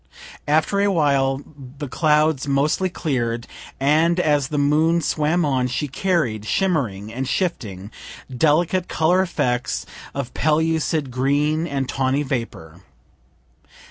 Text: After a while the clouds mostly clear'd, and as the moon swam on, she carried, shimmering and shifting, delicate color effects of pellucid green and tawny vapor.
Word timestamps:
After 0.47 0.79
a 0.81 0.91
while 0.91 1.43
the 1.77 1.87
clouds 1.87 2.47
mostly 2.47 2.89
clear'd, 2.89 3.45
and 3.79 4.19
as 4.19 4.47
the 4.47 4.57
moon 4.57 4.99
swam 5.01 5.45
on, 5.45 5.67
she 5.67 5.87
carried, 5.87 6.43
shimmering 6.43 7.13
and 7.13 7.27
shifting, 7.27 7.91
delicate 8.35 8.87
color 8.87 9.21
effects 9.21 9.85
of 10.15 10.33
pellucid 10.33 11.11
green 11.11 11.67
and 11.67 11.87
tawny 11.87 12.23
vapor. 12.23 12.81